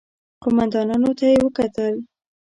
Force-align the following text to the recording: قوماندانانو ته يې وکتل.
قوماندانانو 0.43 1.11
ته 1.19 1.25
يې 1.31 1.37
وکتل. 1.45 1.93